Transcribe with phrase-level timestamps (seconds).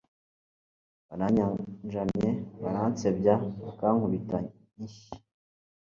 [1.09, 2.29] baranyanjamye,
[2.61, 4.37] baransebya, bakankubita
[4.81, 5.09] inshyi